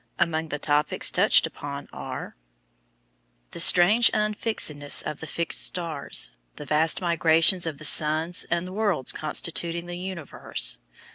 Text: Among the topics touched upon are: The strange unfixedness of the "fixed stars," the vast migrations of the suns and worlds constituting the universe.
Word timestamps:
Among 0.17 0.47
the 0.47 0.57
topics 0.57 1.11
touched 1.11 1.45
upon 1.45 1.87
are: 1.93 2.35
The 3.51 3.59
strange 3.59 4.09
unfixedness 4.15 5.03
of 5.03 5.19
the 5.19 5.27
"fixed 5.27 5.63
stars," 5.63 6.31
the 6.55 6.65
vast 6.65 7.01
migrations 7.01 7.67
of 7.67 7.77
the 7.77 7.85
suns 7.85 8.47
and 8.49 8.67
worlds 8.69 9.11
constituting 9.11 9.85
the 9.85 9.99
universe. 9.99 10.79